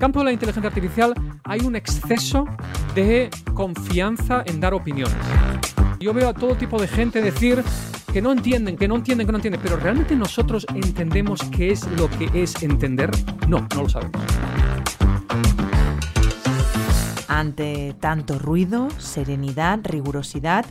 [0.00, 2.46] campo de la inteligencia artificial hay un exceso
[2.94, 5.14] de confianza en dar opiniones.
[6.00, 7.62] Yo veo a todo tipo de gente decir
[8.10, 11.86] que no entienden, que no entienden, que no entienden, pero ¿realmente nosotros entendemos qué es
[11.98, 13.10] lo que es entender?
[13.46, 14.22] No, no lo sabemos.
[17.40, 20.66] Ante tanto ruido, serenidad, rigurosidad,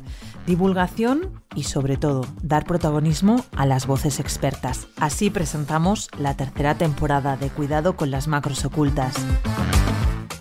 [0.45, 4.87] divulgación y sobre todo dar protagonismo a las voces expertas.
[4.95, 9.15] Así presentamos la tercera temporada de Cuidado con las macros ocultas.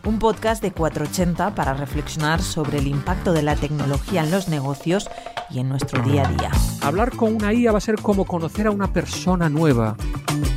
[0.05, 5.09] Un podcast de 480 para reflexionar sobre el impacto de la tecnología en los negocios
[5.49, 6.51] y en nuestro día a día.
[6.83, 9.97] Hablar con una IA va a ser como conocer a una persona nueva.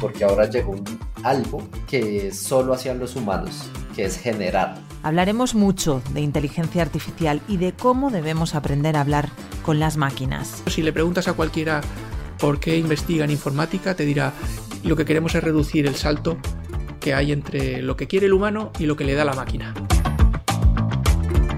[0.01, 0.75] Porque ahora llegó
[1.23, 4.77] algo que solo hacían los humanos, que es generar.
[5.03, 9.29] Hablaremos mucho de inteligencia artificial y de cómo debemos aprender a hablar
[9.63, 10.63] con las máquinas.
[10.67, 11.81] Si le preguntas a cualquiera
[12.39, 14.33] por qué investiga en informática, te dirá,
[14.83, 16.37] lo que queremos es reducir el salto
[16.99, 19.73] que hay entre lo que quiere el humano y lo que le da la máquina.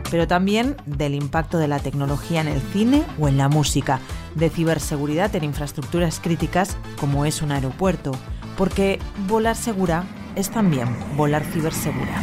[0.10, 4.00] Pero también del impacto de la tecnología en el cine o en la música,
[4.36, 8.12] de ciberseguridad en infraestructuras críticas como es un aeropuerto,
[8.58, 12.22] porque volar segura es también volar cibersegura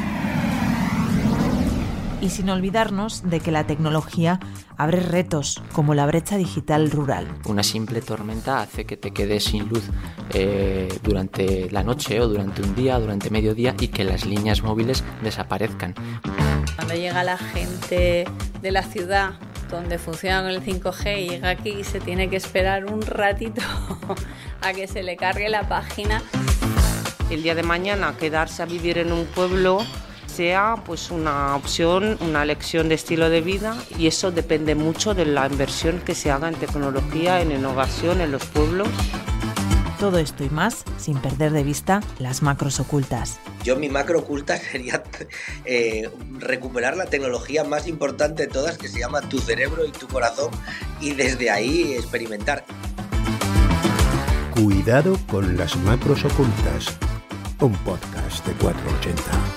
[2.21, 4.41] y sin olvidarnos de que la tecnología
[4.77, 7.27] abre retos como la brecha digital rural.
[7.47, 9.85] Una simple tormenta hace que te quedes sin luz
[10.35, 14.63] eh, durante la noche o durante un día, durante medio día y que las líneas
[14.63, 15.95] móviles desaparezcan.
[16.77, 18.27] Cuando llega la gente
[18.61, 19.33] de la ciudad
[19.71, 23.63] donde funciona con el 5G y llega aquí y se tiene que esperar un ratito
[24.63, 26.23] a que se le cargue la página.
[27.31, 29.85] El día de mañana quedarse a vivir en un pueblo
[30.27, 35.27] sea pues una opción, una lección de estilo de vida y eso depende mucho de
[35.27, 38.89] la inversión que se haga en tecnología, en innovación en los pueblos.
[40.01, 43.39] Todo esto y más sin perder de vista las macros ocultas.
[43.63, 45.03] Yo mi macro oculta sería
[45.65, 50.09] eh, recuperar la tecnología más importante de todas que se llama tu cerebro y tu
[50.09, 50.51] corazón
[51.01, 52.65] y desde ahí experimentar.
[54.55, 56.99] Cuidado con las macros ocultas,
[57.63, 59.50] un podcast de 480.